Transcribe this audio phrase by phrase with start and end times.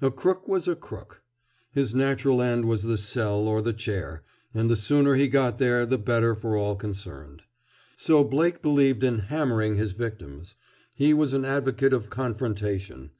[0.00, 1.22] A crook was a crook.
[1.72, 4.22] His natural end was the cell or the chair,
[4.54, 7.42] and the sooner he got there the better for all concerned.
[7.96, 10.54] So Blake believed in "hammering" his victims.
[10.94, 13.10] He was an advocate of "confrontation."